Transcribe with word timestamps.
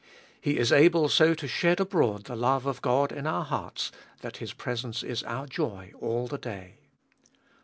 He 0.41 0.57
is 0.57 0.71
able 0.71 1.09
so 1.09 1.35
to 1.35 1.47
shed 1.47 1.79
abroad 1.79 2.23
the 2.23 2.35
love 2.35 2.65
of 2.65 2.81
God 2.81 3.11
in 3.11 3.27
our 3.27 3.45
hearts 3.45 3.91
that 4.21 4.37
His 4.37 4.51
presence 4.51 5.03
is 5.03 5.21
our 5.21 5.45
joy 5.45 5.93
all 5.99 6.25
the 6.25 6.39
day. 6.39 6.79